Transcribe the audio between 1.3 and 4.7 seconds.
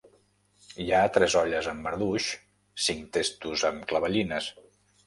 olles amb marduix, cinc testos amb clavellines.